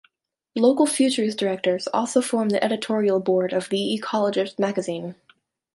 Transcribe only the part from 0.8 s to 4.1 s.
Futures' directors also form the editorial board of "The